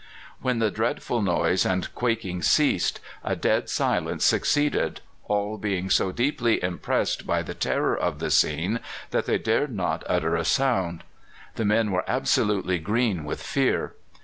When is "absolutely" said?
12.09-12.79